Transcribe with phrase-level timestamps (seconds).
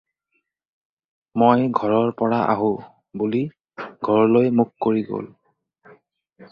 [1.41, 2.73] "মই ঘৰৰ পৰা আহোঁ"
[3.23, 3.43] বুলি
[4.09, 5.31] ঘৰলৈ মুখ কৰি গ'ল।